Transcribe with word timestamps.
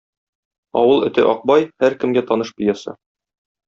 "Авыл 0.81 1.03
эте 1.09 1.27
Акбай"- 1.35 1.69
һәркемгә 1.87 2.27
таныш 2.33 2.55
пьеса. 2.61 3.01